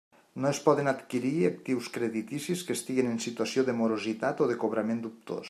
No 0.43 0.47
es 0.51 0.59
poden 0.67 0.87
adquirir 0.91 1.33
actius 1.49 1.89
crediticis 1.97 2.65
que 2.71 2.77
estiguin 2.79 3.11
en 3.13 3.23
situació 3.27 3.67
de 3.69 3.77
morositat 3.83 4.45
o 4.47 4.51
de 4.55 4.59
cobrament 4.67 5.07
dubtós. 5.07 5.39